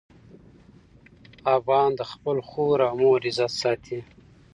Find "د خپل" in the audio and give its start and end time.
1.99-2.37